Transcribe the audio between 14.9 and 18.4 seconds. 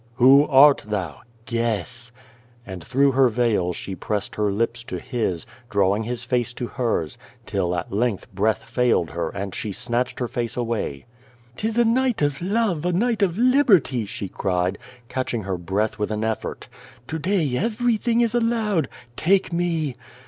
catcliing her breath with an effort. "To day everything is